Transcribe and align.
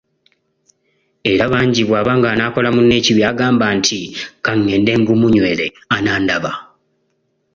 Era 1.31 1.45
bangi 1.53 1.81
bwaba 1.89 2.11
ng'anaakola 2.19 2.69
munne 2.75 2.95
ekibi 2.99 3.21
agamba 3.31 3.65
nti, 3.77 3.99
“Ka 4.45 4.51
ngende 4.61 4.91
ngumunywere, 5.01 5.65
anandaba". 5.95 6.51